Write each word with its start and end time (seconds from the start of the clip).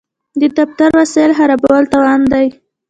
د 0.41 0.43
دفتر 0.57 0.89
وسایل 0.99 1.31
خرابول 1.37 1.83
تاوان 1.91 2.21
دی. 2.31 2.47